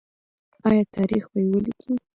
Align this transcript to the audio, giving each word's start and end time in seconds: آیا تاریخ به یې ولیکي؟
آیا 0.67 0.83
تاریخ 0.95 1.23
به 1.31 1.37
یې 1.43 1.47
ولیکي؟ 1.51 1.91